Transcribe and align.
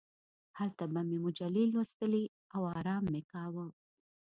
هلته 0.57 0.83
به 0.91 1.01
مې 1.07 1.17
مجلې 1.25 1.63
لوستلې 1.73 2.23
او 2.55 2.61
ارام 2.79 3.03
مې 3.13 3.21
کاوه. 3.31 3.65